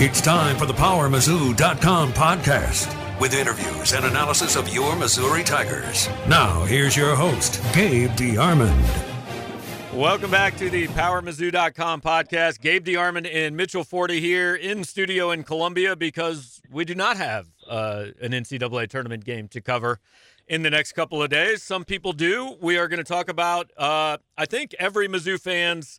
[0.00, 6.08] It's time for the PowerMizzou.com podcast with interviews and analysis of your Missouri Tigers.
[6.28, 9.92] Now, here's your host, Gabe DeArmond.
[9.92, 12.60] Welcome back to the PowerMizzou.com podcast.
[12.60, 17.48] Gabe DeArmond and Mitchell Forde here in studio in Columbia because we do not have
[17.68, 19.98] uh, an NCAA tournament game to cover
[20.46, 21.64] in the next couple of days.
[21.64, 22.56] Some people do.
[22.60, 25.98] We are going to talk about, uh, I think, every Mizzou fan's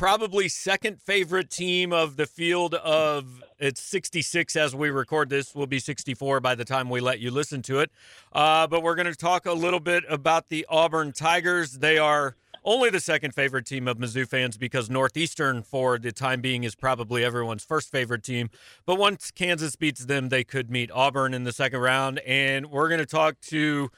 [0.00, 5.66] probably second favorite team of the field of it's 66 as we record this will
[5.66, 7.90] be 64 by the time we let you listen to it.
[8.32, 11.80] Uh, but we're going to talk a little bit about the auburn tigers.
[11.80, 12.34] They are
[12.64, 16.74] only the second favorite team of mizzou fans because northeastern for the time being is
[16.74, 18.48] probably everyone's first favorite team.
[18.86, 22.20] But once kansas beats them they could meet auburn in the second round.
[22.20, 23.90] And we're going to talk to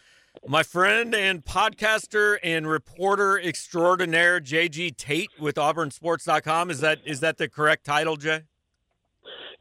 [0.46, 6.70] my friend and podcaster and reporter extraordinaire JG Tate with AuburnSports.com.
[6.70, 8.42] Is that is that the correct title, Jay?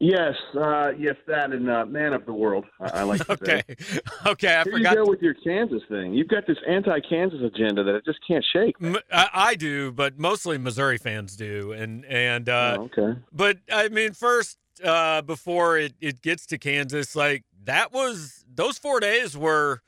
[0.00, 2.64] Yes, uh, yes, that and uh, man of the world.
[2.80, 4.00] I, I like to okay, say.
[4.26, 4.54] okay.
[4.56, 4.90] I Here forgot.
[4.90, 6.12] you go with your Kansas thing.
[6.12, 8.74] You've got this anti-Kansas agenda that I just can't shake.
[8.82, 13.20] M- I, I do, but mostly Missouri fans do, and and uh, oh, okay.
[13.32, 18.78] but I mean, first uh, before it, it gets to Kansas, like that was those
[18.78, 19.82] four days were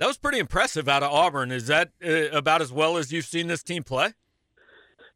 [0.00, 1.52] that was pretty impressive out of Auburn.
[1.52, 4.14] Is that uh, about as well as you've seen this team play?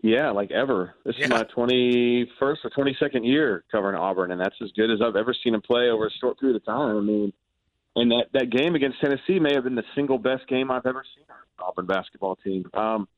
[0.02, 0.94] Yeah, like ever.
[1.04, 1.24] This Yeah.
[1.24, 2.28] is my 21st
[2.64, 5.88] or 22nd year covering Auburn, and that's as good as I've ever seen them play
[5.88, 6.96] over a short period of time.
[6.96, 7.32] I mean,
[7.96, 11.04] and that that game against Tennessee may have been the single best game I've ever
[11.16, 12.64] seen our Auburn basketball team.
[12.74, 13.08] Um,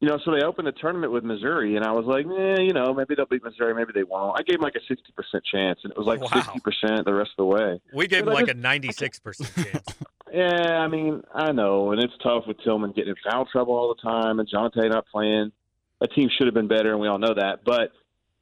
[0.00, 2.72] you know, so they opened the tournament with Missouri, and I was like, eh, you
[2.72, 4.38] know, maybe they'll beat Missouri, maybe they won't.
[4.38, 6.28] I gave them like a 60% chance, and it was like Wow.
[6.28, 7.80] 60% the rest of the way.
[7.92, 9.86] We gave them like a ninety-six percent chance.
[10.32, 13.94] Yeah, I mean, I know, and it's tough with Tilmon getting in foul trouble all
[13.94, 15.52] the time, and Jontay not playing.
[16.00, 17.64] That team should have been better, and we all know that.
[17.64, 17.92] But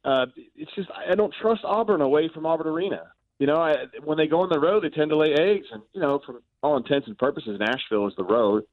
[0.05, 3.12] uh, it's just I don't trust Auburn away from Auburn Arena.
[3.39, 5.83] You know, I, when they go on the road, they tend to lay eggs, and
[5.93, 8.65] you know, for all intents and purposes, Nashville is the road.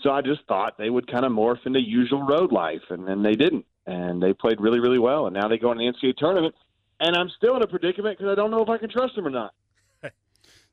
[0.00, 3.22] So I just thought they would kind of morph into usual road life, and then
[3.22, 5.26] they didn't, and they played really, really well.
[5.26, 6.54] And now they go in the NCAA tournament,
[7.00, 9.26] and I'm still in a predicament because I don't know if I can trust them
[9.26, 9.54] or not.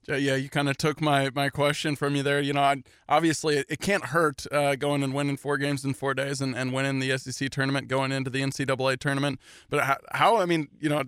[0.08, 2.42] Yeah, yeah, you kind of took my, my question from you there.
[2.42, 5.94] You know, I, obviously it, it can't hurt uh, going and winning four games in
[5.94, 9.40] four days and, and winning the SEC tournament, going into the NCAA tournament.
[9.70, 11.04] But how, how I mean, you know,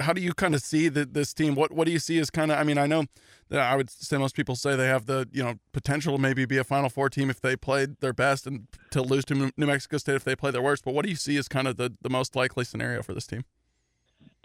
[0.00, 1.54] how do you kind of see the, this team?
[1.54, 2.58] What what do you see as kind of?
[2.58, 3.06] I mean, I know
[3.48, 6.44] that I would say most people say they have the you know potential to maybe
[6.44, 9.66] be a Final Four team if they played their best and to lose to New
[9.66, 10.84] Mexico State if they play their worst.
[10.84, 13.26] But what do you see as kind of the, the most likely scenario for this
[13.26, 13.44] team?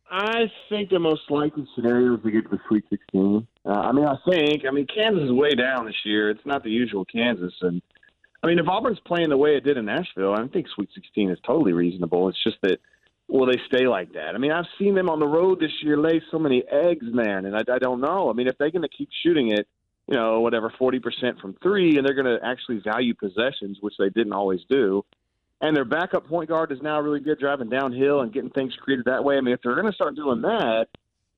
[0.09, 3.47] I think the most likely scenario is to get to the Sweet 16.
[3.65, 4.63] Uh, I mean, I think.
[4.67, 6.29] I mean, Kansas is way down this year.
[6.29, 7.81] It's not the usual Kansas, and
[8.43, 11.29] I mean, if Auburn's playing the way it did in Nashville, I think Sweet 16
[11.29, 12.27] is totally reasonable.
[12.27, 12.79] It's just that
[13.29, 14.35] will they stay like that?
[14.35, 17.45] I mean, I've seen them on the road this year lay so many eggs, man,
[17.45, 18.29] and I, I don't know.
[18.29, 19.67] I mean, if they're going to keep shooting it,
[20.07, 24.09] you know, whatever 40% from three, and they're going to actually value possessions, which they
[24.09, 25.05] didn't always do.
[25.61, 29.05] And their backup point guard is now really good driving downhill and getting things created
[29.05, 29.37] that way.
[29.37, 30.87] I mean, if they're going to start doing that,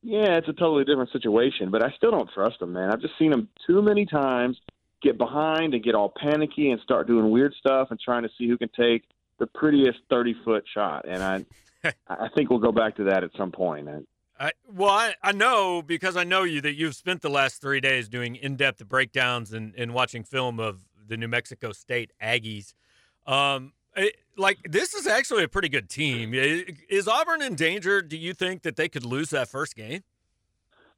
[0.05, 1.71] yeah, it's a totally different situation.
[1.71, 2.91] But I still don't trust them, man.
[2.91, 4.57] I've just seen them too many times
[5.01, 8.47] get behind and get all panicky and start doing weird stuff and trying to see
[8.47, 9.03] who can take
[9.39, 11.05] the prettiest 30 foot shot.
[11.07, 13.89] And I, I think we'll go back to that at some point.
[13.89, 14.05] And
[14.39, 17.79] I, well, I, I know because I know you that you've spent the last three
[17.79, 22.73] days doing in-depth breakdowns and, and watching film of the New Mexico State Aggies.
[23.25, 26.33] Um, it- like this is actually a pretty good team.
[26.33, 28.01] Is Auburn in danger?
[28.01, 30.03] Do you think that they could lose that first game?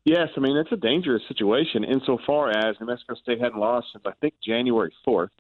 [0.06, 4.04] Yes, I mean it's a dangerous situation insofar as New Mexico State hadn't lost since
[4.08, 5.32] I think January fourth,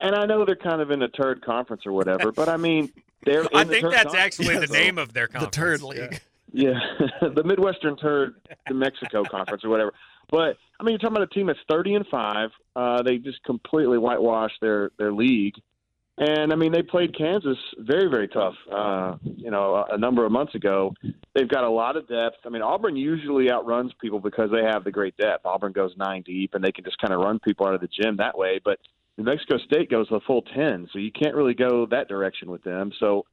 [0.00, 2.90] and I know they're kind of in a turd conference or whatever, but I mean
[3.24, 3.42] they're.
[3.42, 4.24] In I the think turd that's conference.
[4.40, 5.56] actually the Yeah, name of their The conference.
[5.56, 5.86] Turd Yeah.
[5.86, 6.20] League.
[6.52, 6.80] Yeah,
[7.34, 8.36] the Midwestern Turd
[8.70, 9.92] New Mexico Conference or whatever.
[10.30, 12.50] But I mean, you're talking about a team that's 30 and five.
[12.74, 15.54] Uh, they just completely whitewashed their their league,
[16.18, 18.54] and I mean they played Kansas very very tough.
[18.70, 20.94] Uh, you know, a, number of months ago.
[21.34, 22.36] They've got a lot of depth.
[22.46, 25.44] I mean, Auburn usually outruns people because they have the great depth.
[25.44, 27.88] Auburn goes nine deep, and they can just kind of run people out of the
[27.88, 28.60] gym that way.
[28.64, 28.78] But
[29.18, 32.62] New Mexico State goes the full 10, so you can't really go that direction with
[32.62, 32.92] them.
[33.00, 33.24] So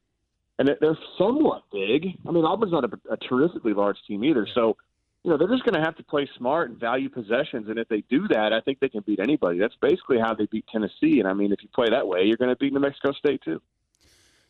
[0.58, 2.06] and they're somewhat big.
[2.26, 4.46] I mean, Auburn's not a, a terrifically large team either.
[4.54, 4.76] So,
[5.24, 7.68] you know, they're just going to have to play smart and value possessions.
[7.68, 9.58] And if they do that, I think they can beat anybody.
[9.58, 11.20] That's basically how they beat Tennessee.
[11.20, 13.40] And I mean, if you play that way, you're going to beat New Mexico State
[13.44, 13.60] too.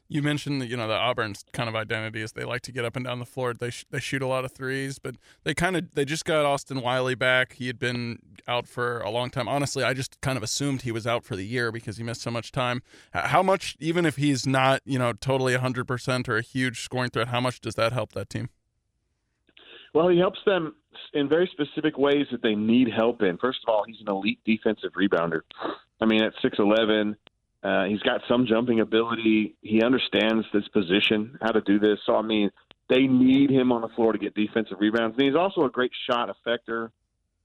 [0.09, 2.85] You mentioned that you know the Auburn's kind of identity is they like to get
[2.85, 3.55] up and down the floor.
[3.55, 5.15] They sh- they shoot a lot of threes, but
[5.45, 7.55] they kind of they just got Austin Wiley back.
[7.55, 9.49] He had been out for a long time.
[9.49, 12.21] Honestly, I just kind of assumed he was out for the year because he missed
[12.21, 12.83] so much time.
[13.15, 17.09] How much, even if he's not you know totally hundred percent or a huge scoring
[17.09, 18.51] threat, how much does that help that team?
[19.95, 20.75] Well, he helps them
[21.13, 23.37] in very specific ways that they need help in.
[23.39, 25.43] First of all, he's an elite defensive rebounder.
[26.01, 27.17] I mean, at six eleven,
[27.63, 29.55] uh, he's got some jumping ability.
[29.61, 31.99] He understands this position, how to do this.
[32.07, 32.51] So, I mean,
[32.89, 35.17] they need him on the floor to get defensive rebounds.
[35.17, 36.91] And he's also a great shot effector.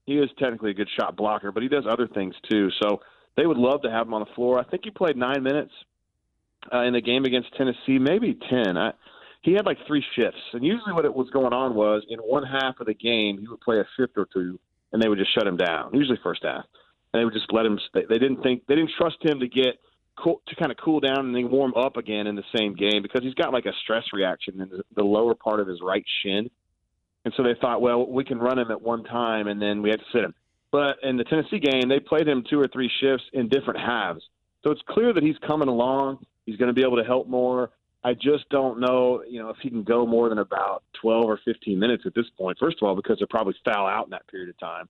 [0.06, 2.70] He is technically a good shot blocker, but he does other things too.
[2.82, 3.02] So
[3.36, 4.58] they would love to have him on the floor.
[4.58, 5.72] I think he played nine minutes
[6.72, 8.76] uh, in the game against Tennessee, maybe ten.
[8.76, 8.92] I,
[9.42, 12.44] he had like three shifts, and usually what it was going on was in one
[12.44, 14.58] half of the game he would play a shift or two,
[14.92, 15.90] and they would just shut him down.
[15.94, 16.64] Usually first half,
[17.12, 17.78] and they would just let him.
[17.94, 19.78] They didn't think they didn't trust him to get
[20.22, 23.02] cool, to kind of cool down and then warm up again in the same game
[23.02, 26.50] because he's got like a stress reaction in the lower part of his right shin.
[27.24, 29.90] And so they thought, well, we can run him at one time and then we
[29.90, 30.34] have to sit him.
[30.70, 34.22] But in the Tennessee game, they played him two or three shifts in different halves.
[34.62, 36.24] So it's clear that he's coming along.
[36.46, 37.70] He's going to be able to help more.
[38.04, 41.40] I just don't know, you know, if he can go more than about 12 or
[41.44, 42.58] 15 minutes at this point.
[42.58, 44.88] First of all, because he'll probably foul out in that period of time.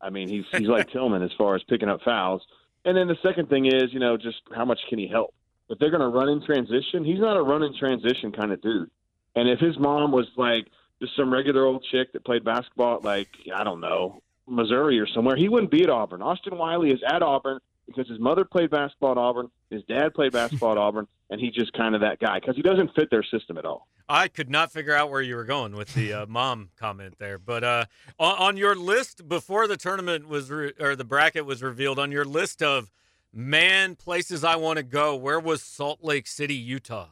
[0.00, 2.42] I mean, he's he's like Tilmon as far as picking up fouls.
[2.84, 5.34] And then the second thing is, you know, just how much can he help?
[5.68, 8.62] If they're going to run in transition, he's not a run in transition kind of
[8.62, 8.90] dude.
[9.36, 10.66] And if his mom was like
[11.00, 15.06] just some regular old chick that played basketball at like I don't know Missouri or
[15.06, 16.22] somewhere, he wouldn't be at Auburn.
[16.22, 20.32] Austin Wiley is at Auburn because his mother played basketball at Auburn, his dad played
[20.32, 23.24] basketball at Auburn, and he's just kind of that guy because he doesn't fit their
[23.24, 23.88] system at all.
[24.08, 27.38] I could not figure out where you were going with the uh, mom comment there,
[27.38, 27.84] but uh,
[28.18, 32.12] on, on, your list before the tournament was re- or the bracket was revealed, on
[32.12, 32.90] your list of
[33.32, 37.08] man places I want to go, where was Salt Lake City, Utah?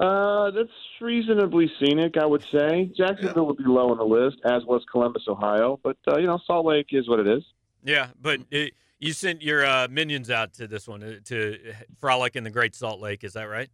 [0.00, 0.70] Uh, that's
[1.00, 2.90] reasonably scenic, I would say.
[2.96, 5.78] Jacksonville would be low on the list, as was Columbus, Ohio.
[5.82, 7.44] But uh, you know, Salt Lake is what it is.
[7.84, 11.58] Yeah, but it, you sent your uh, minions out to this one uh, to
[11.98, 13.24] frolic in the Great Salt Lake.
[13.24, 13.70] Is that right?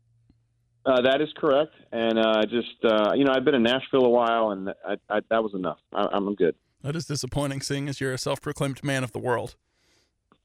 [0.86, 1.74] Uh, that is correct.
[1.90, 5.20] And uh, just uh, you know, I've been in Nashville a while, and I, I,
[5.30, 5.78] that was enough.
[5.92, 6.54] I, I'm good.
[6.82, 9.56] That is disappointing, seeing as you're a self-proclaimed man of the world.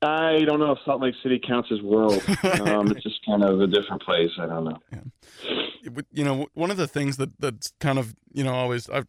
[0.01, 2.24] I don't know if Salt Lake City counts as world.
[2.62, 4.30] Um, it's just kind of a different place.
[4.39, 4.77] I don't know.
[4.92, 6.01] Yeah.
[6.12, 9.07] You know, one of the things that that's kind of you know always I've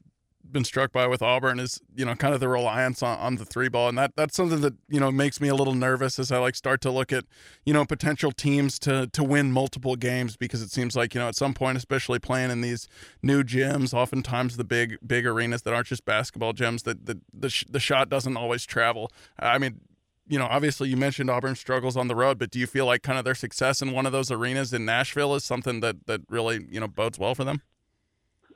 [0.52, 3.44] been struck by with Auburn is you know kind of the reliance on, on the
[3.44, 6.30] three ball, and that that's something that you know makes me a little nervous as
[6.30, 7.24] I like start to look at
[7.64, 11.28] you know potential teams to to win multiple games because it seems like you know
[11.28, 12.88] at some point, especially playing in these
[13.22, 17.48] new gyms, oftentimes the big big arenas that aren't just basketball gyms, that the the,
[17.48, 19.10] sh- the shot doesn't always travel.
[19.38, 19.80] I mean,
[20.28, 23.02] you know, obviously you mentioned Auburn struggles on the road, but do you feel like
[23.02, 26.22] kind of their success in one of those arenas in Nashville is something that that
[26.28, 27.62] really you know bodes well for them?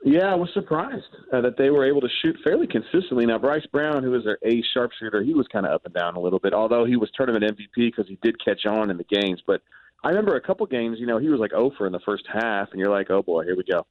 [0.05, 3.25] Yeah, I was surprised uh, that they were able to shoot fairly consistently.
[3.25, 6.15] Now, Bryce Brown, who is their A sharpshooter, he was kind of up and down
[6.15, 9.03] a little bit, although he was tournament MVP because he did catch on in the
[9.05, 9.41] games.
[9.45, 9.61] But
[10.03, 12.69] I remember a couple games, you know, he was like over in the first half,
[12.71, 13.85] and you're like, oh boy, here we go.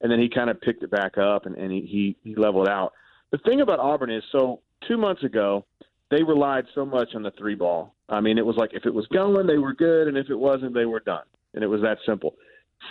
[0.00, 1.80] And then he kind of picked it back up and, and he,
[2.22, 2.92] he, he leveled out.
[3.30, 5.64] The thing about Auburn is, so two months ago,
[6.10, 7.94] they relied so much on the three ball.
[8.08, 10.38] I mean, it was like if it was going, they were good, and if it
[10.38, 11.24] wasn't, they were done.
[11.54, 12.34] And it was that simple.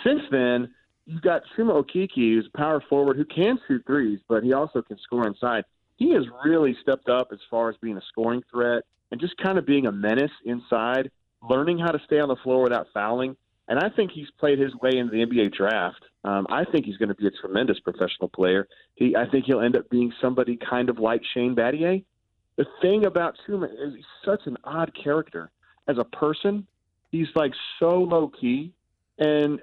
[0.04, 0.74] Since then,
[1.06, 4.82] you've got Chuma Okeke, who's a power forward who can shoot threes, but he also
[4.82, 5.64] can score inside.
[5.96, 9.58] He has really stepped up as far as being a scoring threat and just kind
[9.58, 11.10] of being a menace inside,
[11.48, 13.36] learning how to stay on the floor without fouling.
[13.68, 16.02] And I think he's played his way into the NBA draft.
[16.24, 18.68] Um, I think he's going to be a tremendous professional player.
[18.94, 22.02] He, I think he'll end up being somebody kind of like Shane Battier,
[22.56, 25.50] the thing about Chuma is he's such an odd character
[25.88, 26.66] as a person.
[27.10, 28.72] He's like so low key,
[29.18, 29.60] and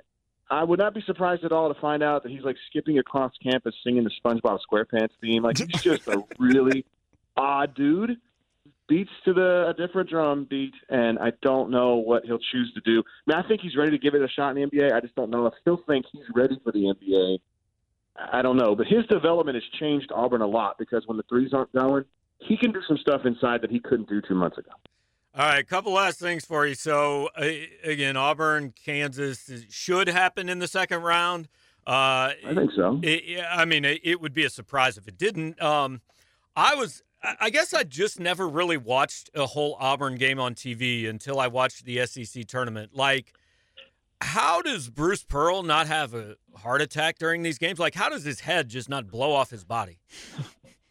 [0.49, 3.31] I would not be surprised at all to find out that he's like skipping across
[3.41, 5.43] campus singing the SpongeBob SquarePants theme.
[5.43, 6.85] Like he's just a really
[7.37, 8.17] odd dude.
[8.87, 12.81] Beats to the a different drum beat, and I don't know what he'll choose to
[12.81, 13.03] do.
[13.27, 14.91] I mean, I think he's ready to give it a shot in the NBA.
[14.91, 15.45] I just don't know.
[15.45, 17.37] I still think he's ready for the NBA.
[18.33, 21.53] I don't know, but his development has changed Auburn a lot because when the threes
[21.53, 22.03] aren't going,
[22.39, 24.71] he can do some stuff inside that he couldn't do two months ago.
[25.39, 26.75] All right, a couple last things for you.
[26.75, 27.49] So uh,
[27.85, 31.47] again, Auburn, Kansas should happen in the second round.
[31.87, 32.99] Uh, I think so.
[33.01, 35.61] It, I mean, it, it, would be a surprise if it didn't.
[35.61, 36.01] Um,
[36.57, 37.03] I was,
[37.39, 41.47] I guess, I just never really watched a whole Auburn game on TV until I
[41.47, 42.93] watched the SEC tournament.
[42.93, 43.31] Like,
[44.19, 47.79] how does Bruce Pearl not have a heart attack during these games?
[47.79, 49.99] Like, how does his head just not blow off his body?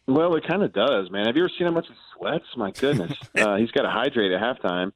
[0.09, 1.27] Well, it kind of does, man.
[1.27, 1.85] Have you ever seen how much
[2.19, 2.45] sweats?
[2.55, 4.91] My goodness, uh, he's got to hydrate at halftime.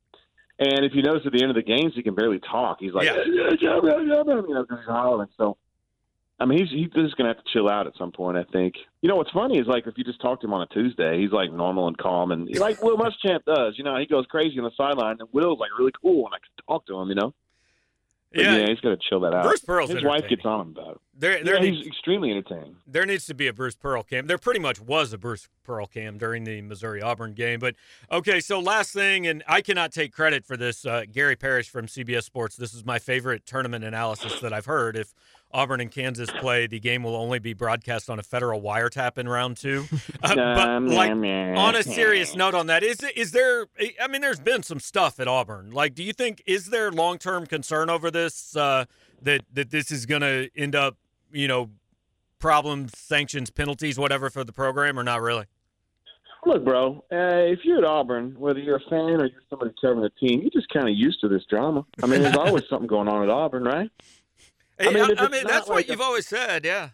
[0.59, 2.77] And if you notice at the end of the games, he can barely talk.
[2.79, 3.23] He's like, yeah.
[3.25, 5.27] you know, he's hollering.
[5.35, 5.57] So,
[6.39, 8.37] I mean, he's he's just gonna have to chill out at some point.
[8.37, 8.75] I think.
[9.01, 11.19] You know what's funny is like if you just talk to him on a Tuesday,
[11.19, 13.75] he's like normal and calm, and like Will Muschamp does.
[13.77, 16.37] You know, he goes crazy on the sideline, and Will's like really cool, and I
[16.37, 17.09] can talk to him.
[17.09, 17.33] You know.
[18.31, 19.43] But yeah, yeah, he's got to chill that out.
[19.43, 21.01] Bruce Pearl's His wife gets on him about it.
[21.15, 22.75] There, there yeah, needs, he's extremely entertaining.
[22.87, 24.25] there needs to be a Bruce Pearl cam.
[24.25, 27.59] There pretty much was a Bruce Pearl cam during the Missouri Auburn game.
[27.59, 27.75] But
[28.11, 30.85] okay, so last thing, and I cannot take credit for this.
[30.85, 32.55] Uh, Gary Parrish from CBS Sports.
[32.55, 34.95] This is my favorite tournament analysis that I've heard.
[34.95, 35.13] If
[35.51, 39.27] Auburn and Kansas play, the game will only be broadcast on a federal wiretap in
[39.27, 39.85] round two.
[40.23, 43.65] Uh, but like on a serious note on that, is is there?
[44.01, 45.71] I mean, there's been some stuff at Auburn.
[45.71, 48.55] Like, do you think is there long term concern over this?
[48.55, 48.85] Uh,
[49.23, 50.97] that that this is going to end up,
[51.33, 51.71] you know,
[52.39, 55.45] problems, sanctions, penalties, whatever for the program, or not really?
[56.45, 60.01] Look, bro, uh, if you're at Auburn, whether you're a fan or you're somebody covering
[60.01, 61.85] the team, you're just kind of used to this drama.
[62.01, 63.89] I mean, there's always something going on at Auburn, right?
[64.79, 66.89] I mean, if I mean that's like what a- you've always said, yeah.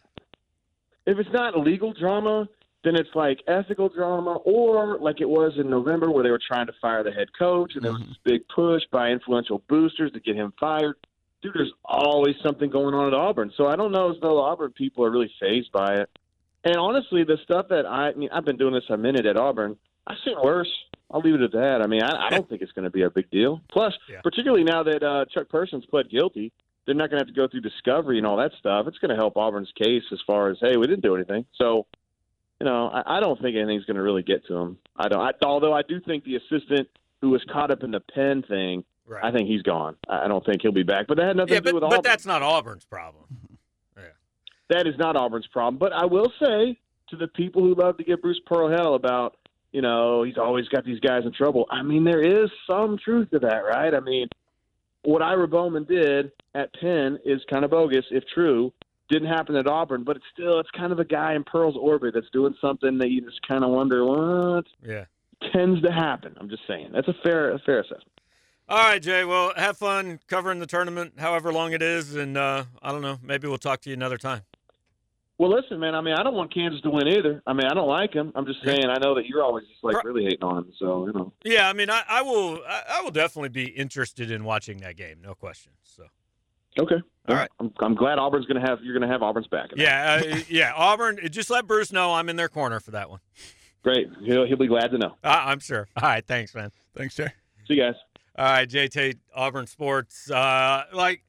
[1.07, 2.47] If it's not legal drama,
[2.83, 6.67] then it's like ethical drama, or like it was in November where they were trying
[6.67, 10.19] to fire the head coach, and there was this big push by influential boosters to
[10.19, 10.95] get him fired.
[11.41, 14.71] Dude, there's always something going on at Auburn, so I don't know as though Auburn
[14.71, 16.09] people are really phased by it.
[16.65, 19.37] And honestly, the stuff that I, I mean, I've been doing this a minute at
[19.37, 19.77] Auburn.
[20.05, 20.69] I've seen worse.
[21.11, 21.81] I'll leave it at that.
[21.81, 23.61] I mean, I, I don't think it's going to be a big deal.
[23.71, 24.19] Plus, Yeah.
[24.21, 26.51] particularly now that uh, Chuck Persons pled guilty,
[26.85, 28.85] they're not going to have to go through discovery and all that stuff.
[28.87, 31.45] It's going to help Auburn's case as far as hey, we didn't do anything.
[31.55, 31.85] So,
[32.59, 34.77] you know, I, I don't think anything's going to really get to him.
[34.97, 35.21] I don't.
[35.21, 36.89] I, although I do think the assistant
[37.21, 39.23] who was caught up in the Penn thing, Right.
[39.23, 39.95] I think he's gone.
[40.07, 41.07] I don't think he'll be back.
[41.07, 43.25] But that had nothing yeah, to do but, with but that's not Auburn's problem.
[44.69, 45.79] that is not Auburn's problem.
[45.79, 46.77] But I will say
[47.09, 49.35] to the people who love to give Bruce Pearl hell about,
[49.71, 51.65] you know, he's always got these guys in trouble.
[51.71, 53.95] I mean, there is some truth to that, right?
[53.95, 54.27] I mean,
[55.03, 58.71] what Ira Bowman did at Penn is kind of bogus, if true.
[59.09, 62.13] Didn't happen at Auburn, but it's still it's kind of a guy in Pearl's orbit
[62.13, 65.05] that's doing something that you just kind of wonder what Yeah.
[65.51, 66.37] tends to happen.
[66.39, 68.18] I'm just saying that's a fair a fair assessment.
[68.69, 69.25] All right, Jay.
[69.25, 73.17] Well, have fun covering the tournament, however long it is, and uh, I don't know.
[73.23, 74.43] Maybe we'll talk to you another time.
[75.39, 75.95] Well, listen, man.
[75.95, 77.41] I mean, I don't want Kansas to win either.
[77.47, 78.31] I mean, I don't like him.
[78.35, 78.85] I'm just saying.
[78.85, 80.73] I know that you're always just like really hating on him.
[80.77, 81.33] So you know.
[81.43, 82.59] Yeah, I mean, I, I will.
[82.67, 85.17] I, I will definitely be interested in watching that game.
[85.19, 85.71] No question.
[85.81, 86.03] So.
[86.79, 87.01] Okay.
[87.27, 87.49] All right.
[87.59, 89.69] I'm, I'm glad Auburn's going to have you're going to have Auburn's back.
[89.75, 90.73] Yeah, uh, yeah.
[90.75, 91.19] Auburn.
[91.31, 93.19] Just let Bruce know I'm in their corner for that one.
[93.81, 94.09] Great.
[94.23, 95.15] He'll he'll be glad to know.
[95.23, 95.87] Uh, I'm sure.
[95.95, 96.23] All right.
[96.27, 96.71] Thanks, man.
[96.95, 97.29] Thanks, Jay.
[97.67, 97.95] See you guys.
[98.39, 100.31] All right, Jay Tate, Auburn sports.
[100.31, 101.25] Uh, like,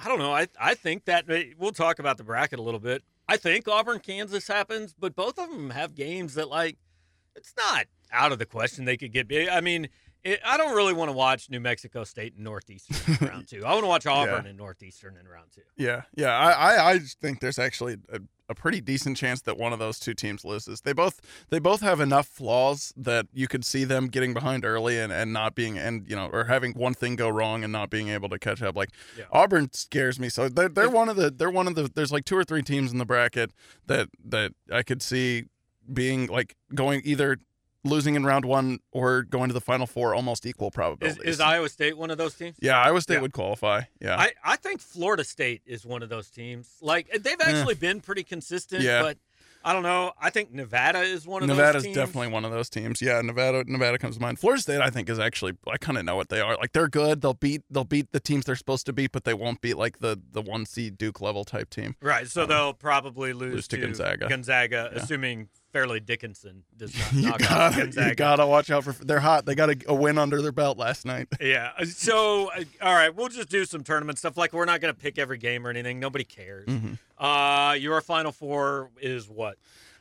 [0.00, 0.32] I don't know.
[0.32, 1.26] I I think that
[1.58, 3.02] we'll talk about the bracket a little bit.
[3.28, 6.78] I think Auburn Kansas happens, but both of them have games that like
[7.36, 9.50] it's not out of the question they could get big.
[9.50, 9.88] I mean,
[10.24, 13.64] it, I don't really want to watch New Mexico State and Northeastern in round two.
[13.64, 15.62] I want to watch Auburn and Northeastern in round two.
[15.76, 16.36] Yeah, yeah.
[16.36, 19.98] I, I, I think there's actually a, a pretty decent chance that one of those
[19.98, 20.80] two teams loses.
[20.80, 24.98] They both they both have enough flaws that you could see them getting behind early
[24.98, 27.90] and, and not being and you know or having one thing go wrong and not
[27.90, 28.76] being able to catch up.
[28.76, 29.24] Like Yeah.
[29.30, 30.28] Auburn scares me.
[30.28, 32.62] So they're they're one of the they're one of the there's like two or three
[32.62, 33.52] teams in the bracket
[33.86, 35.44] that that I could see
[35.92, 37.38] being like going either
[37.84, 41.22] losing in round one or going to the final four almost equal Is, probabilities.
[41.24, 42.56] is Iowa State one of those teams?
[42.60, 43.20] yeah, Iowa State Yeah.
[43.20, 43.82] would qualify.
[44.00, 44.16] Yeah.
[44.18, 46.68] I, I think Florida State is one of those teams.
[46.80, 49.02] Like they've actually been pretty consistent, Yeah.
[49.02, 49.18] but
[49.66, 50.12] I don't know.
[50.20, 51.96] I think Nevada is one of Nevada's those teams.
[51.96, 53.00] Nevada is definitely one of those teams.
[53.00, 54.38] Yeah, Nevada Nevada comes to mind.
[54.38, 56.56] Florida State I think is actually I kind of know what they are.
[56.56, 57.22] Like they're good.
[57.22, 60.00] They'll beat they'll beat the teams they're supposed to beat, but they won't beat like
[60.00, 61.96] the the 1 seed Duke level type team.
[62.02, 64.28] Right, so Um, they'll probably lose, lose to Gonzaga.
[64.28, 64.98] Gonzaga, Yeah.
[65.02, 68.08] assuming Fairleigh Dickinson does not You knock gotta, Gonzaga.
[68.08, 68.92] you gotta watch out for.
[68.92, 69.44] They're hot.
[69.44, 71.26] They got a, a win under their belt last night.
[71.40, 71.72] Yeah.
[71.84, 74.36] So, uh, all right, we'll just do some tournament stuff.
[74.36, 75.98] Like, we're not going to pick every game or anything.
[76.00, 76.66] Nobody cares.
[76.66, 76.98] Mhm.
[77.18, 79.58] Uh, your final four is what?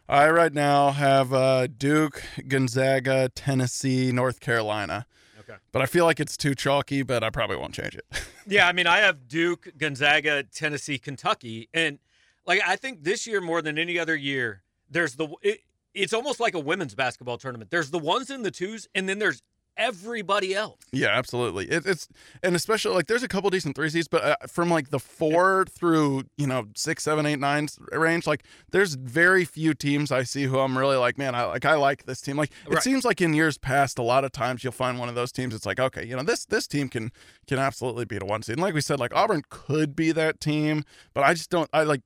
[0.07, 5.05] I right now have uh, Duke, Gonzaga, Tennessee, North Carolina.
[5.39, 5.55] Okay.
[5.71, 8.05] But I feel like it's too chalky, but I probably won't change it.
[8.45, 11.97] Yeah, I mean, I have Duke, Gonzaga, Tennessee, Kentucky, and
[12.45, 14.62] like I think this year more than any other year,
[14.93, 15.59] there's the it,
[15.93, 17.69] it's almost like a women's basketball tournament.
[17.71, 19.41] There's the ones and the twos, and then there's
[19.75, 20.79] everybody else.
[20.91, 21.65] Yeah, absolutely.
[21.65, 22.07] It, it's
[22.43, 25.65] and especially like there's a couple decent three seeds, but uh, from like the four
[25.69, 30.43] through you know six, seven, eight, nine range, like there's very few teams I see
[30.43, 32.37] who I'm really like, man, I like I like this team.
[32.37, 32.83] Like it Right.
[32.83, 35.53] seems like in years past, a lot of times you'll find one of those teams.
[35.55, 37.11] It's like okay, you know this this team can
[37.47, 38.53] can absolutely beat a one seed.
[38.53, 40.83] And like we said, like Auburn could be that team,
[41.13, 41.69] but I just don't.
[41.73, 42.01] I like.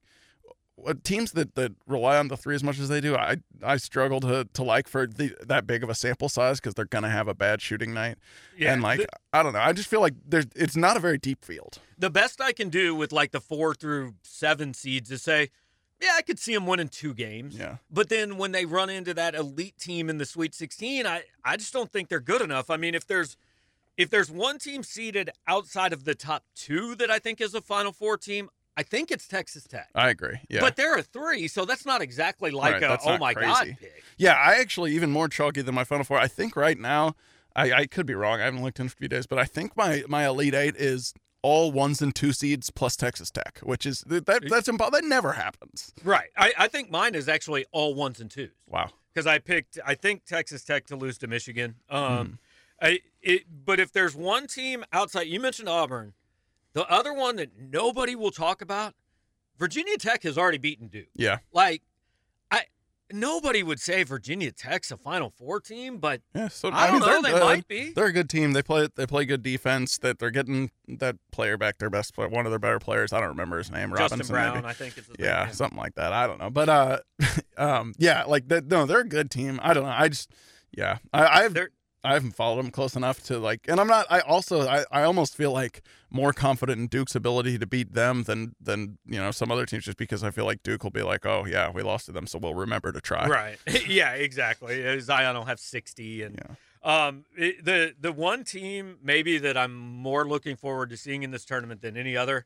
[0.85, 3.77] Uh, Teams that, that rely on the three as much as they do, I I
[3.77, 7.09] struggle to, to like for the, that big of a sample size because they're gonna
[7.09, 8.17] have a bad shooting night
[8.57, 9.59] Yeah, and like the, I don't know.
[9.59, 11.79] I just feel like there's it's not a very deep field.
[11.97, 15.49] the best I can do with like the four through seven seeds is say,
[15.99, 17.55] yeah, I could see them winning two games.
[17.57, 17.77] Yeah.
[17.89, 21.57] But then when they run into that elite team in the Sweet 16, I, I
[21.57, 22.69] just don't think they're good enough.
[22.69, 23.35] I mean, if there's
[23.97, 27.61] if there's one team seated outside of the top two that I think is a
[27.61, 29.89] Final Four team, I think it's Texas Tech.
[29.95, 30.39] I agree.
[30.49, 30.61] Yeah.
[30.61, 34.03] But there are three, so that's not exactly like Right, a oh my god pick.
[34.17, 36.17] Yeah, I actually even more chalky than my final four.
[36.19, 37.15] I think right now,
[37.55, 38.39] I, I could be wrong.
[38.39, 41.13] I haven't looked in a few days, but I think my my elite eight is
[41.41, 45.33] all ones and two seeds plus Texas Tech, which is that that's impo- that never
[45.33, 45.93] happens.
[46.03, 46.29] Right.
[46.37, 48.89] I, I think mine is actually all ones and twos Wow.
[49.13, 51.75] because I picked I think Texas Tech to lose to Michigan.
[51.89, 52.37] Um,
[52.81, 56.13] I it but if there's one team outside, you mentioned Auburn,
[56.77, 58.93] the other one that nobody will talk about,
[59.57, 61.07] Virginia Tech has already beaten Duke.
[61.15, 61.39] Yeah.
[61.51, 61.81] Like,
[62.51, 62.65] I
[63.11, 66.49] nobody would say Virginia Tech's a Final Four team, but Yeah.
[66.49, 67.93] So I don't mean, know, they're they might be.
[67.93, 68.51] They're a good team.
[68.53, 69.97] They play they play good defense.
[69.97, 73.11] That they're getting that player back, their best player, one of their better players.
[73.11, 73.89] I don't remember his name.
[73.97, 74.67] Justin Robinson, Brown, maybe.
[74.67, 75.53] I think is yeah, name.
[75.55, 76.13] something like that.
[76.13, 76.99] I don't know, but uh,
[77.57, 78.67] um, yeah, like that.
[78.67, 79.59] No, they're a good team.
[79.63, 79.89] I don't know.
[79.89, 80.31] I just,
[80.71, 81.71] yeah, I, I've They're-
[82.03, 84.05] I haven't followed them close enough to like, and I'm not.
[84.09, 88.23] I also, I, I almost feel like more confident in Duke's ability to beat them
[88.23, 91.01] than than you know some other teams, just because I feel like Duke will be
[91.03, 93.27] like, oh yeah, we lost to them, so we'll remember to try.
[93.27, 93.57] Right.
[93.87, 94.87] yeah, exactly.
[94.87, 96.39] Uh, Zion will have 60 and
[96.85, 97.07] Yeah.
[97.07, 101.31] um it, the the one team maybe that I'm more looking forward to seeing in
[101.31, 102.45] this tournament than any other.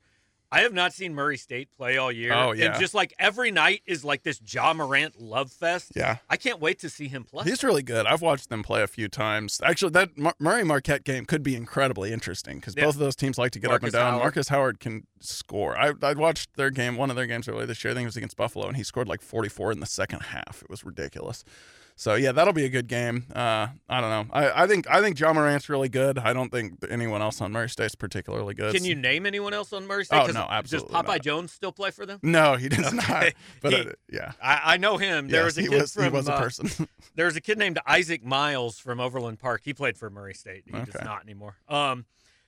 [0.54, 2.34] I have not seen Murray State play all year.
[2.34, 2.66] Oh, yeah.
[2.72, 5.94] And just like every night is like this Ja Morant love fest.
[5.96, 6.18] Yeah.
[6.30, 7.46] I can't wait to see him play.
[7.46, 8.06] He's really good.
[8.06, 9.62] I've watched them play a few times.
[9.64, 12.84] Actually, that Mur- Murray Marquette game could be incredibly interesting because Yeah.
[12.86, 14.12] both of those teams like to get up and down.
[14.12, 14.24] Howard.
[14.24, 15.78] Marcus Howard can score.
[15.78, 17.92] I I watched their game, one of their games earlier this year.
[17.92, 20.62] I think it was against Buffalo, and he scored like 44 in the second half.
[20.64, 21.46] It was ridiculous.
[21.96, 23.26] So yeah, that'll be a good game.
[23.36, 24.26] Uh, I don't know.
[24.34, 26.18] I, I think I think John Morant's really good.
[26.18, 28.74] I don't think anyone else on Murray State's particularly good.
[28.74, 30.22] Can you name anyone else on Murray State?
[30.30, 31.22] Oh, no, absolutely Does Popeye not.
[31.22, 32.20] Jones still play for them?
[32.24, 33.34] No, he does not.
[33.62, 35.28] But He- uh, yeah, I, I know him.
[35.28, 36.88] There Yes, was a he kid was from he was a uh, person.
[37.16, 39.62] There was a kid named Isaac Miles from Overland Park.
[39.66, 40.64] He played for Murray State.
[40.66, 41.58] He does not anymore.
[41.68, 42.06] Um,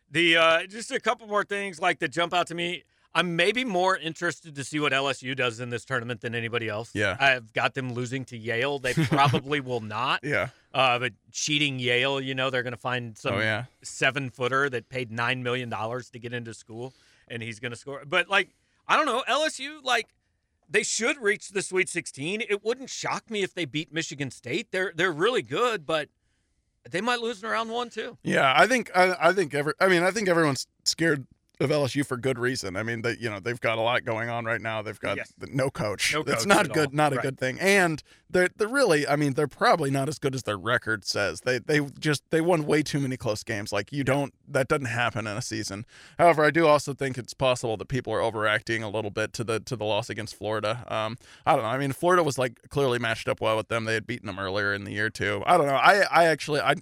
[0.10, 2.84] the uh, just a couple more things like that jump out to me.
[3.16, 6.90] I'm maybe more interested to see what LSU does in this tournament than anybody else.
[6.94, 7.16] Yeah.
[7.20, 8.80] I've got them losing to Yale.
[8.80, 10.22] They probably will not.
[10.24, 10.50] yeah.
[10.74, 13.66] Uh, but cheating Yale, you know, they're going to find some Oh yeah.
[13.84, 16.94] seven footer that paid nine million dollars to get into school,
[17.28, 18.02] and he's going to score.
[18.08, 18.50] But like,
[18.88, 20.08] I don't know, LSU like
[20.68, 22.42] they should reach the Sweet 16.
[22.50, 24.72] It wouldn't shock me if they beat Michigan State.
[24.72, 26.10] They're they're really good, but
[26.90, 28.18] they might lose in round one too.
[28.24, 31.28] Yeah, I think I, I think every I mean I think everyone's scared
[31.60, 32.76] of LSU for good reason.
[32.76, 34.82] I mean, they you know they've got a lot going on right now.
[34.82, 35.34] They've got Yes.
[35.38, 36.14] the, no coach.
[36.14, 36.88] No That's coach not good.
[36.88, 36.94] all.
[36.94, 37.24] Not a Right.
[37.24, 37.60] good thing.
[37.60, 39.08] And they're they're really.
[39.08, 41.42] I mean, they're probably not as good as their record says.
[41.42, 43.72] They they just they won way too many close games.
[43.72, 45.86] Like you don't that doesn't happen in a season.
[46.18, 49.44] However, I do also think it's possible that people are overacting a little bit to
[49.44, 50.84] the to the loss against Florida.
[50.88, 51.70] Um, I don't know.
[51.70, 53.86] I mean, Florida was like clearly matched up well with them.
[53.86, 55.44] They had beaten them earlier in the year too.
[55.46, 55.76] I don't know.
[55.76, 56.74] I I actually I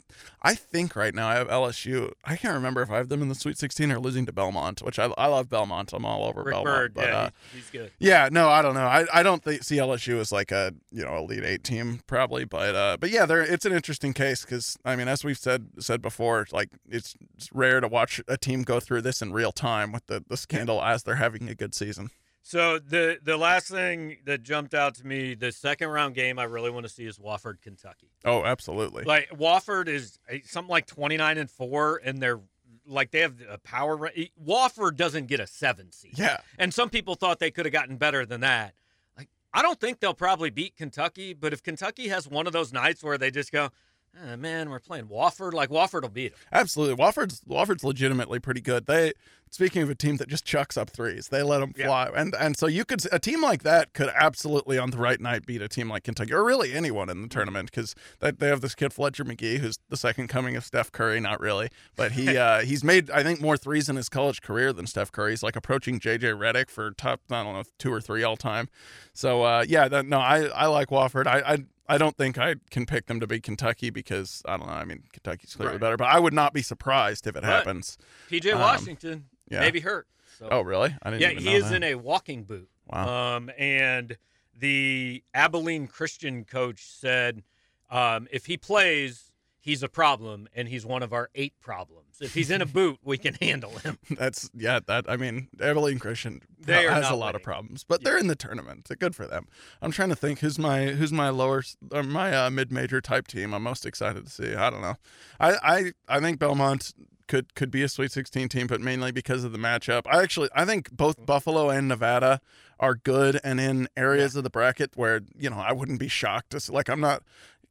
[0.42, 2.14] I think right now I have LSU.
[2.24, 4.61] I can't remember if I have them in the Sweet 16 or losing to Belmont,
[4.82, 5.94] which I, I love Belmont.
[5.94, 6.66] I'm all over Rick Belmont.
[6.66, 7.92] Bird, but, yeah, uh, he's, he's good.
[8.00, 8.86] yeah, no, I don't know.
[8.86, 12.46] I, I don't think see LSU as like a you know elite eight team probably,
[12.46, 15.68] but uh, but yeah, they're it's an interesting case because I mean as we've said
[15.80, 17.16] said before, like it's,
[17.54, 20.82] rare to watch a team go through this in real time with the the scandal
[20.82, 22.12] as they're having a good season.
[22.44, 26.44] So the the last thing that jumped out to me, the second round game I
[26.46, 28.10] really want to see is Wofford, Kentucky.
[28.26, 29.04] Oh, absolutely.
[29.04, 32.40] Like Wofford is uh, something like 29 and 4 and they're
[32.92, 34.10] like they have a power ra-
[34.44, 36.18] Wofford doesn't get a 7 seed.
[36.18, 38.74] Yeah, And some people thought they could have gotten better than that.
[39.18, 42.72] Like I don't think they'll probably beat Kentucky, but if Kentucky has one of those
[42.74, 43.70] nights where they just go,
[44.20, 46.40] "Ah, man, we're playing Wofford, like Wofford will beat them.
[46.52, 46.96] absolutely.
[46.96, 48.86] Wofford's Wofford's legitimately pretty good.
[48.86, 49.14] They
[49.54, 51.88] speaking of a team that just chucks up threes, they let them Yeah.
[51.88, 55.20] fly, and and so you could a team like that could absolutely on the right
[55.20, 58.48] night beat a team like Kentucky or really anyone in the tournament because they, they
[58.48, 62.14] have this kid Fletcher Magee who's the second coming of Steph Curry, not really, but
[62.14, 65.32] he uh, he's made I think more threes in his college career than Steph Curry.
[65.32, 68.70] He's like approaching JJ Redick for top I don't know two or three all time.
[69.14, 71.28] So uh, yeah, that, no, I I like Wofford.
[71.28, 71.40] I.
[71.54, 71.58] I
[71.92, 74.74] I don't think I can pick them to beat Kentucky because I don't know.
[74.74, 75.82] I mean, Kentucky's clearly Right.
[75.82, 77.50] better, but I would not be surprised if it Right.
[77.52, 77.98] happens.
[78.30, 79.60] PJ Um, Washington yeah.
[79.60, 80.08] maybe hurt.
[80.40, 80.96] So Oh, really?
[81.04, 81.76] I didn't yeah, he is that.
[81.76, 82.70] in a walking boot.
[82.88, 83.36] Wow.
[83.36, 84.18] Um, and
[84.58, 87.44] the Abilene Christian coach said,
[87.90, 92.18] um, if he plays, he's a problem, and he's one of our eight problems.
[92.22, 93.98] If he's in a boot, we can handle him.
[94.10, 94.80] That's yeah.
[94.88, 98.28] That I mean, Abilene Christian They are has a lot of problems, but they're in
[98.28, 98.90] the tournament.
[99.00, 99.48] Good for them.
[99.82, 103.28] I'm trying to think who's my who's my lower or my uh, mid major type
[103.28, 103.54] team.
[103.54, 104.54] I'm most excited to see.
[104.54, 104.96] I don't know.
[105.40, 106.94] I I I think Belmont
[107.28, 110.02] could could be a Sweet 16 team, but mainly because of the matchup.
[110.06, 112.42] I actually I think both Buffalo and Nevada
[112.80, 116.52] are good and in areas of the bracket where you know I wouldn't be shocked
[116.52, 117.24] to see, like I'm not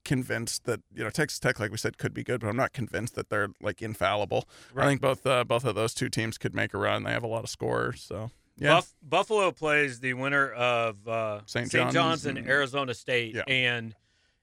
[0.03, 2.72] convinced that you know Texas Tech like we said could be good but I'm not
[2.72, 4.48] convinced that they're like infallible.
[4.74, 7.03] I think both uh, both of those two teams could make a run.
[7.05, 8.75] They have a lot of scorers, so Yeah.
[8.75, 11.70] Buff- Buffalo plays the winner of uh, St.
[11.70, 13.42] John's John's and Arizona State, Yeah.
[13.49, 13.94] and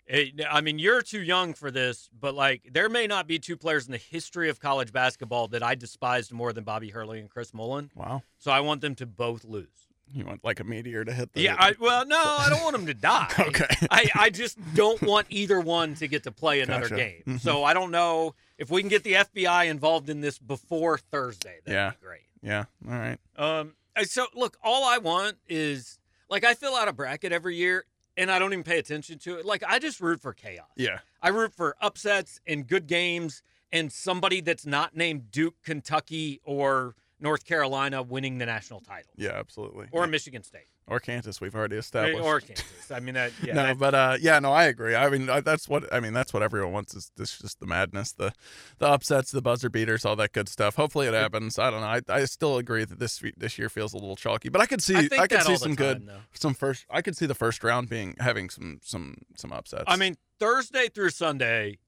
[0.08, 3.58] it, I mean you're too young for this, but like there may not be two
[3.58, 7.30] players in the history of college basketball that I despised more than Bobby Hurley and
[7.30, 7.92] Chris Mullin.
[7.96, 8.24] Wow.
[8.40, 9.68] So I want them to both lose.
[10.14, 11.42] You want like a meteor to hit the.
[11.42, 13.28] Yeah, I, well, no, I don't want them to die.
[13.40, 13.66] Okay.
[13.92, 16.96] I, I just don't want either one to get to play another Gotcha.
[16.96, 17.24] game.
[17.28, 17.42] Mhm.
[17.42, 21.58] So I don't know if we can get the FBI involved in this before Thursday.
[21.66, 21.90] That'd Yeah.
[21.90, 22.22] be great.
[22.42, 22.64] yeah.
[22.88, 23.18] All right.
[23.36, 27.86] Um, so look, all I want is like I fill out a bracket every year,
[28.16, 29.46] and I don't even pay attention to it.
[29.46, 30.68] Like I just root for chaos.
[30.76, 31.00] Yeah.
[31.22, 36.96] I root for upsets and good games, and somebody that's not named Duke, Kentucky, or
[37.20, 39.32] North Carolina winning the national title, Yeah.
[39.32, 39.88] Absolutely.
[39.92, 40.12] or Yeah.
[40.12, 41.42] Michigan State, or Kansas.
[41.42, 42.24] We've already established.
[42.24, 42.92] or Kansas.
[42.92, 43.32] I mean that.
[43.44, 44.96] Yeah, no, that- but uh, yeah, no, I agree.
[44.96, 46.14] I mean, that's what I mean.
[46.14, 48.34] That's what everyone wants is this just the madness, the
[48.80, 50.76] the upsets, the buzzer beaters, all that good stuff.
[50.76, 51.60] Hopefully, it happens.
[51.60, 51.88] I don't know.
[51.88, 54.82] I, I still agree that this this year feels a little chalky, but I could
[54.82, 56.20] see I I, could see some good though.
[56.34, 56.86] some first.
[56.90, 59.84] I could see the first round being having some some some upsets.
[59.88, 61.80] I mean Thursday through Sunday,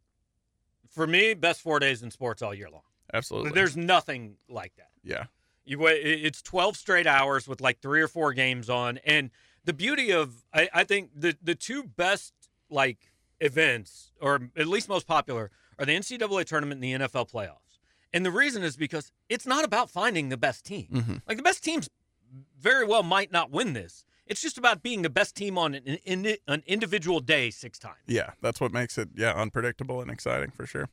[0.89, 2.81] for me, best four days in sports all year long.
[3.13, 3.51] absolutely.
[3.51, 4.89] There's nothing like that.
[5.03, 5.25] yeah,
[5.69, 5.85] You.
[5.87, 9.29] It's twelve straight hours with like three or four games on, and
[9.65, 12.33] the beauty of I, I think the the two best
[12.69, 12.97] like
[13.39, 17.77] events, or at least most popular, are the NCAA tournament and the NFL playoffs.
[18.13, 20.87] And the reason is because it's not about finding the best team.
[20.91, 21.21] Mhm.
[21.27, 21.89] Like the best teams
[22.59, 24.05] very well might not win this.
[24.25, 27.97] It's just about being the best team on an, an individual day six times.
[28.07, 28.31] yeah.
[28.41, 30.89] That's what makes it yeah unpredictable and exciting for sure.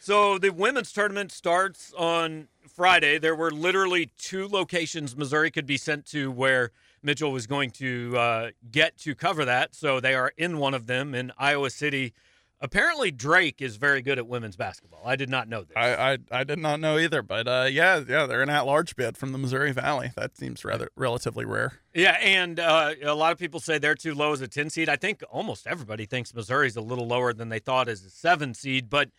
[0.00, 3.18] So the women's tournament starts on Friday.
[3.18, 6.70] There were literally two locations Missouri could be sent to where
[7.02, 9.74] Mitchell was going to uh, get to cover that.
[9.74, 12.14] So they are in one of them in Iowa City.
[12.60, 15.02] Apparently, Drake is very good at women's basketball.
[15.04, 15.76] I did not know this.
[15.76, 19.16] I, I I did not know either, but uh, yeah, yeah, they're an at-large bid
[19.16, 20.12] from the Missouri Valley.
[20.16, 21.80] That seems rather relatively rare.
[21.94, 24.88] yeah, and uh, a lot of people say they're too low as a 10 seed.
[24.88, 28.54] I think almost everybody thinks Missouri's a little lower than they thought as a 7
[28.54, 28.88] seed.
[28.88, 29.10] But,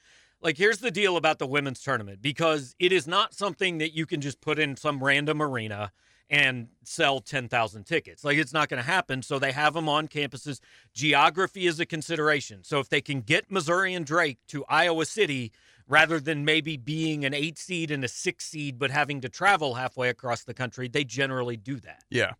[0.41, 4.05] like, here's the deal about the women's tournament because it is not something that you
[4.05, 5.91] can just put in some random arena
[6.29, 8.23] and sell 10,000 tickets.
[8.23, 9.21] Like, it's not going to happen.
[9.23, 10.59] So they have them on campuses.
[10.93, 12.63] Geography is a consideration.
[12.63, 15.51] So if they can get Missouri and Drake to Iowa City,
[15.89, 19.73] rather than maybe being an eight seed and a six seed, but having to travel
[19.73, 22.03] halfway across the country, they generally do that.
[22.09, 22.33] Yeah,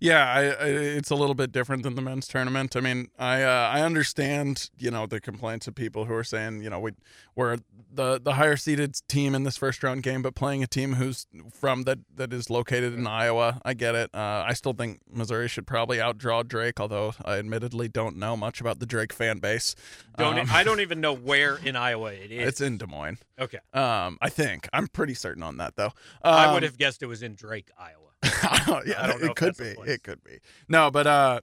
[0.00, 0.24] yeah.
[0.32, 2.74] I, I, it's a little bit different than the men's tournament.
[2.76, 6.62] I mean, I uh, I understand you know the complaints of people who are saying
[6.62, 6.92] you know we
[7.36, 7.58] we're
[7.92, 11.26] the the higher seeded team in this first round game, but playing a team who's
[11.52, 13.60] from that that is located in Iowa.
[13.64, 14.10] I get it.
[14.14, 18.60] Uh, I still think Missouri should probably outdraw Drake, although I admittedly don't know much
[18.60, 19.74] about the Drake fan base.
[20.16, 22.48] Don't Um, I don't even know where in Iowa it is.
[22.48, 23.18] It's in Des Moines.
[23.38, 23.58] okay.
[23.72, 25.92] Um, I think I'm pretty certain on that though.
[26.22, 27.99] I Um, would have guessed it was in Drake, Iowa.
[28.22, 29.74] yeah, I don't know it could be.
[29.86, 30.38] It could be.
[30.68, 31.40] No, but uh,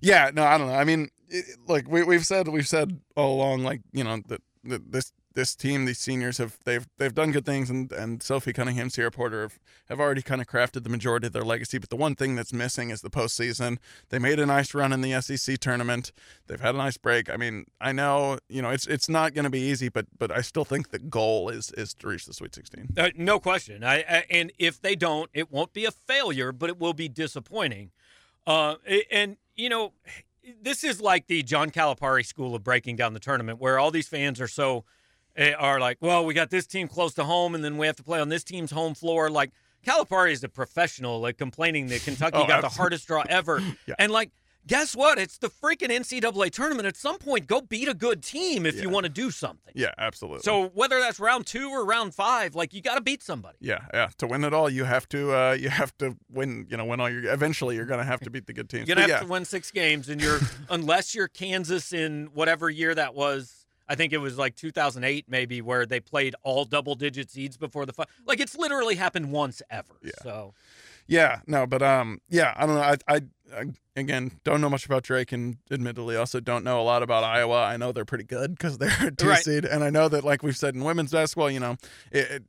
[0.00, 0.74] yeah, no, I don't know.
[0.74, 4.42] I mean, it, like we we've said, we've said all along, like you know that
[4.64, 8.90] this this team, these seniors have they've they've done good things, and and Sophie Cunningham,
[8.90, 11.78] Cierra Porter have, have already kind of crafted the majority of their legacy.
[11.78, 13.78] But the one thing that's missing is the postseason.
[14.08, 16.12] They made a nice run in the SEC tournament.
[16.46, 17.30] They've had a nice break.
[17.30, 20.30] I mean, I know you know it's it's not going to be easy, but but
[20.30, 22.88] I still think the goal is is to reach the Sweet Sixteen.
[22.96, 23.84] Uh, no question.
[23.84, 27.08] I, I and if they don't, it won't be a failure, but it will be
[27.08, 27.92] disappointing.
[28.46, 28.76] Uh,
[29.10, 29.92] and you know,
[30.62, 34.08] this is like the John Calipari school of breaking down the tournament, where all these
[34.08, 34.84] fans are so
[35.36, 37.96] eh, are like, well, we got this team close to home, and then we have
[37.96, 39.30] to play on this team's home floor.
[39.30, 39.50] Like
[39.86, 43.94] Calipari is a professional, like complaining that Kentucky Oh, got the hardest draw ever, Yeah.
[43.98, 44.30] and like.
[44.66, 45.18] Guess what?
[45.18, 46.86] It's the freaking NCAA tournament.
[46.86, 49.72] At some point, go beat a good team if you want to do something.
[49.74, 50.42] Yeah, absolutely.
[50.42, 53.56] So whether that's round two or round five, like you got to beat somebody.
[53.60, 54.08] Yeah, yeah.
[54.18, 56.66] To win it all, you have to uh, you have to win.
[56.68, 57.32] You know, win all your.
[57.32, 58.86] Eventually, you're gonna have to beat the good teams.
[58.86, 62.68] You're gonna have yeah, to win six games, and you're unless you're Kansas in whatever
[62.70, 63.56] year that was.
[63.88, 67.92] I think it was like 2008, maybe, where they played all double-digit seeds before the.
[67.92, 69.94] Fi- like it's literally happened once ever.
[70.00, 70.12] Yeah.
[70.22, 70.54] So
[71.10, 72.82] yeah, no, but um, yeah, I don't know.
[72.82, 73.20] I, I,
[73.52, 73.64] I
[73.96, 77.64] again don't know much about Drake, and admittedly also don't know a lot about Iowa.
[77.64, 79.42] I know they're pretty good because they're a two Right.
[79.42, 81.76] seed, and I know that like we've said in women's basketball, you know,
[82.12, 82.44] it, it,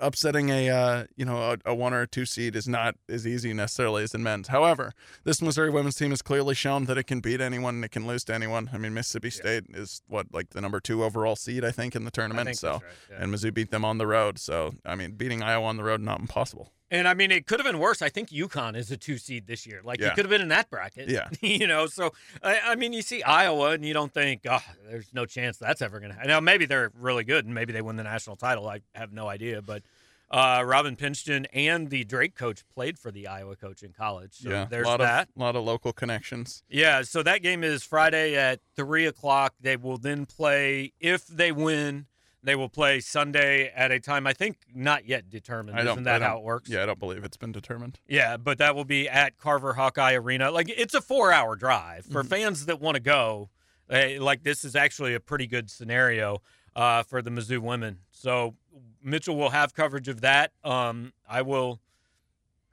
[0.00, 3.26] upsetting a uh, you know a, a one or a two seed is not as
[3.26, 4.48] easy necessarily as in men's.
[4.48, 7.90] However, this Missouri women's team has clearly shown that it can beat anyone and it
[7.90, 8.70] can lose to anyone.
[8.72, 12.04] I mean, Mississippi State is what like the number two overall seed I think in
[12.04, 12.56] the tournament.
[12.56, 12.72] so.
[12.72, 12.82] right.
[13.10, 13.16] yeah.
[13.20, 14.38] and Mizzou beat them on the road.
[14.38, 16.72] So I mean, beating Iowa on the road not impossible.
[16.90, 18.00] And I mean, it could have been worse.
[18.00, 19.80] I think UConn is a two seed this year.
[19.82, 20.14] Like you Yeah.
[20.14, 21.08] could have been in that bracket.
[21.08, 21.28] Yeah.
[21.40, 25.12] you know, so I, I mean, you see Iowa and you don't think, oh, there's
[25.12, 26.28] no chance that's ever going to happen.
[26.30, 28.68] Now, maybe they're really good and maybe they win the national title.
[28.68, 29.62] I have no idea.
[29.62, 29.82] But
[30.28, 34.34] Uh, Robin Pingeton and the Drake coach played for the Iowa coach in college.
[34.34, 35.28] So yeah, there's a lot that.
[35.36, 36.64] A lot of local connections.
[36.68, 39.54] Yeah, so that game is Friday at three o'clock.
[39.60, 42.06] They will then play if they win.
[42.46, 45.76] They will play Sunday at a time I think not yet determined.
[45.78, 46.70] I Isn't that how it works?
[46.70, 47.98] Yeah, I don't believe it's been determined.
[48.08, 50.50] Yeah, but that will be at Carver Hawkeye Arena.
[50.52, 52.28] Like it's a four-hour drive for Mm-hmm.
[52.30, 53.50] fans that want to go.
[53.90, 56.40] eh, like this is actually a pretty good scenario
[56.76, 57.98] uh, for the Mizzou women.
[58.12, 58.54] So
[59.02, 60.52] Mitchell will have coverage of that.
[60.64, 61.80] Um, I will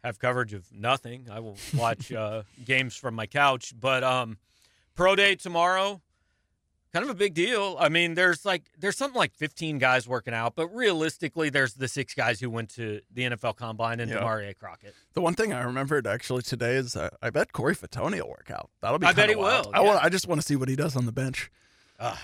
[0.03, 1.27] have coverage of nothing.
[1.31, 3.73] I will watch uh, games from my couch.
[3.79, 4.37] But um,
[4.95, 6.01] pro day tomorrow,
[6.93, 7.75] kind of a big deal.
[7.79, 11.87] I mean, there's like there's something like 15 guys working out, but realistically, there's the
[11.87, 14.19] six guys who went to the NFL Combine and Yeah.
[14.19, 14.93] Damarea Crockett.
[15.13, 18.51] The one thing I remembered actually today is uh, I bet Corey Fatony will work
[18.53, 18.69] out.
[18.81, 19.07] That'll be.
[19.07, 19.65] I bet he wild.
[19.67, 19.87] will, I yeah.
[19.87, 20.03] want.
[20.03, 21.51] I just want to see what he does on the bench.
[21.99, 22.15] Uh,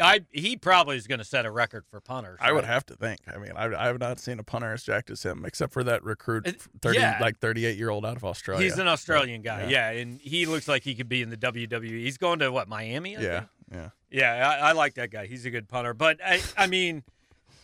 [0.00, 2.38] I he probably is going to set a record for punters.
[2.40, 3.20] I would have to think.
[3.32, 5.84] I mean, I, I have not seen a punter as jacked as him, except for
[5.84, 6.46] that recruit,
[6.80, 7.18] thirty yeah.
[7.20, 8.64] like thirty-eight year old out of Australia.
[8.64, 9.90] He's an Australian guy, Yeah.
[9.92, 10.00] yeah.
[10.00, 11.84] and he looks like he could be in the WWE.
[12.00, 13.16] He's going to what Miami?
[13.16, 13.50] I yeah, think?
[13.72, 13.88] yeah.
[14.12, 14.48] Yeah.
[14.62, 15.26] I, I like that guy.
[15.26, 17.02] He's a good punter, but I, I mean,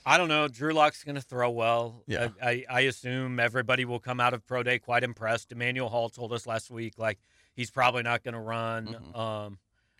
[0.06, 0.48] I don't know.
[0.48, 2.02] Drew Lock's going to throw well.
[2.06, 2.28] Yeah.
[2.42, 5.52] I, I, I assume everybody will come out of pro day quite impressed.
[5.52, 7.18] Emmanuel Hall told us last week like
[7.54, 8.86] he's probably not going to run.
[9.14, 9.18] Mhm.
[9.18, 9.58] Um,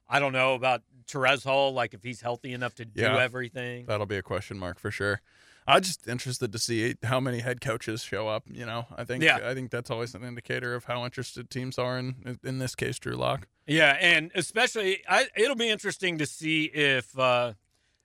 [0.09, 3.85] I don't know about Terez Hall, like if he's healthy enough to do everything.
[3.87, 5.21] That'll be a question mark for sure.
[5.67, 8.45] I'm just interested to see how many head coaches show up.
[8.51, 9.41] You know, I think Yeah.
[9.45, 12.99] I think that's always an indicator of how interested teams are in in this case,
[12.99, 13.47] Drew Lock.
[13.69, 17.53] Yeah, and especially, I, it'll be interesting to see if uh,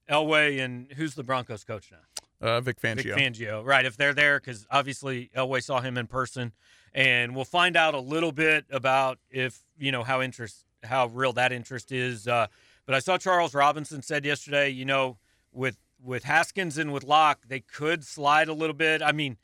[0.10, 1.98] Elway and who's the Broncos coach now?
[2.46, 3.04] Uh, Vic Fangio.
[3.04, 3.86] Vic Fangio, right?
[3.86, 6.52] If they're there, because obviously Elway saw him in person,
[6.94, 11.32] and we'll find out a little bit about if you know how interest, how real
[11.34, 12.28] that interest is.
[12.28, 12.48] Uh,
[12.86, 15.18] but I saw Charles Robinson said yesterday, you know,
[15.54, 19.02] with with Haskins and with Lock, they could slide a little bit.
[19.02, 19.38] I mean,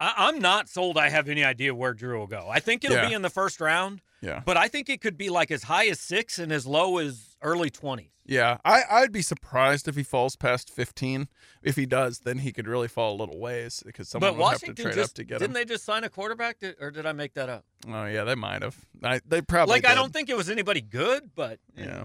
[0.00, 0.96] I, I'm not sold.
[0.98, 2.48] I have any idea where Drew will go.
[2.50, 3.08] I think it'll Yeah.
[3.08, 5.86] be in the first round, yeah, but I think it could be like as high
[5.88, 8.10] as six and as low as early twenties.
[8.24, 8.58] yeah.
[8.64, 11.28] I I'd be surprised if he falls past 15.
[11.62, 14.50] If he does, then he could really fall a little ways because someone But would
[14.52, 15.40] have to trade just up to get him.
[15.40, 17.64] didn't they just sign a quarterback, to, or did I make that up?
[17.88, 18.76] Oh yeah, they might have.
[19.02, 21.84] I, they probably like I don't think it was anybody good, but eh.
[21.84, 22.04] Yeah.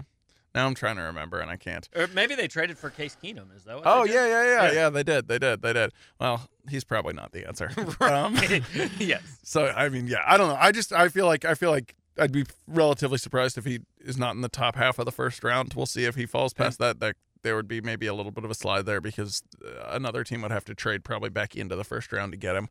[0.54, 1.88] Now I'm trying to remember and I can't.
[1.96, 3.54] Or maybe they traded for Case Keenum.
[3.56, 3.82] Is that what?
[3.86, 4.72] Oh yeah, yeah, yeah, Yeah.
[4.72, 4.90] yeah.
[4.90, 5.92] They did, they did, they did.
[6.20, 7.70] Well, he's probably not the answer.
[8.00, 8.36] Um,
[8.98, 9.22] yes.
[9.42, 10.58] so I mean, yeah, I don't know.
[10.58, 14.16] I just I feel like I feel like I'd be relatively surprised if he is
[14.18, 15.74] not in the top half of the first round.
[15.74, 17.00] We'll see if he falls past that.
[17.00, 20.22] That there would be maybe a little bit of a slide there because uh, another
[20.24, 22.68] team would have to trade probably back into the first round to get him.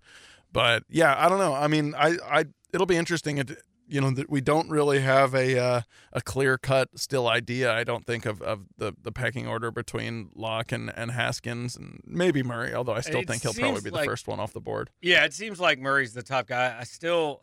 [0.51, 1.53] But yeah, I don't know.
[1.53, 3.37] I mean, I I it'll be interesting.
[3.39, 3.51] It,
[3.87, 7.71] you know that we don't really have a uh, a clear cut still idea.
[7.71, 12.01] I don't think of, of the, the pecking order between Lock and, and Haskins and
[12.05, 12.73] maybe Murray.
[12.73, 14.89] Although I still It think he'll probably be the first one off the board.
[15.01, 16.75] Yeah, it seems like Murray's the top guy.
[16.79, 17.41] I still,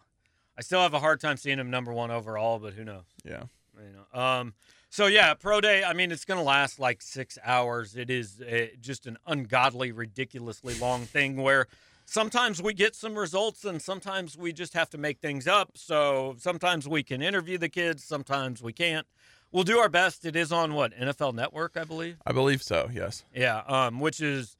[0.56, 3.04] I still have a hard time seeing him number one overall, but who knows?
[3.24, 3.44] Yeah.
[3.76, 4.20] You know.
[4.20, 4.54] Um.
[4.92, 5.84] So yeah, pro day.
[5.84, 7.94] I mean, it's going to last like six hours.
[7.94, 11.68] It is uh, just an ungodly, ridiculously long thing where
[12.10, 15.70] sometimes we get some results and sometimes we just have to make things up.
[15.76, 19.06] So sometimes we can interview the kids, sometimes we can't.
[19.52, 20.24] We'll do our best.
[20.24, 22.16] It is on what NFL Network, I believe.
[22.26, 22.88] I believe so.
[22.92, 23.24] Yes.
[23.34, 24.56] Yeah, um, which is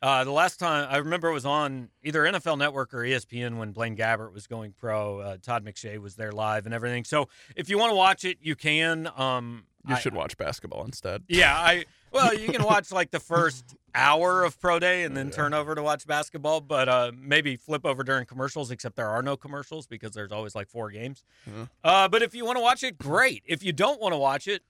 [0.00, 3.70] uh, the last time I remember it was on either NFL Network or ESPN when
[3.72, 5.18] Blaine Gabbert was going pro.
[5.20, 7.04] Uh, Todd McShay was there live and everything.
[7.04, 9.08] So if you want to watch it, you can.
[9.16, 11.22] Um, You I- should watch basketball instead.
[11.28, 15.30] Yeah, I well, you can watch like the first hour of pro day and then
[15.30, 18.70] turn over to watch basketball, but uh, maybe flip over during commercials.
[18.70, 21.24] Except there are no commercials because there's always like four games.
[21.48, 21.68] Mhm.
[21.84, 23.42] Uh, but if you want to watch it, great.
[23.46, 24.62] If you don't want to watch it,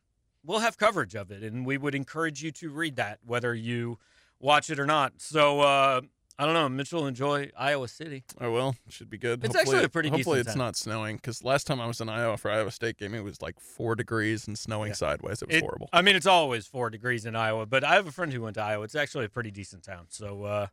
[0.45, 3.99] we'll have coverage of it, and we would encourage you to read that whether you
[4.41, 5.15] watch it or not.
[5.19, 6.01] So uh,
[6.39, 7.07] I don't know, Mitchell.
[7.07, 8.25] Enjoy Iowa City.
[8.39, 8.75] I will.
[8.89, 9.45] Should be good.
[9.45, 10.59] It's hopefully, actually a pretty Hopefully, decent it's time.
[10.67, 13.41] not snowing because last time I was in Iowa for Iowa State game, it was
[13.43, 14.95] like four degrees and snowing Yeah.
[14.95, 15.43] sideways.
[15.43, 15.89] It was It- horrible.
[15.93, 18.55] I mean, it's always four degrees in Iowa, but I have a friend who went
[18.55, 18.85] to Iowa.
[18.85, 20.07] It's actually a pretty decent town.
[20.09, 20.67] So uh,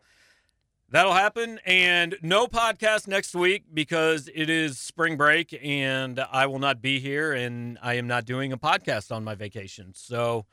[0.89, 1.60] that'll happen.
[1.65, 7.00] And no podcast next week because it is spring break and I will not be
[7.00, 9.93] here and I am not doing a podcast on my vacation.
[9.93, 10.45] So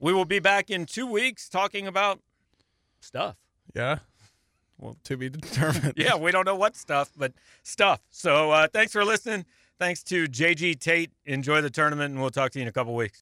[0.00, 2.20] we will be back in two weeks talking about
[3.00, 3.36] stuff.
[3.74, 4.00] Yeah.
[4.78, 5.94] Well, to be determined.
[5.96, 8.00] Yeah, we don't know what stuff, but stuff.
[8.10, 9.44] So uh, thanks for listening.
[9.78, 11.12] Thanks to JG Tate.
[11.24, 13.16] Enjoy the tournament, and we'll talk to you in a couple weeks.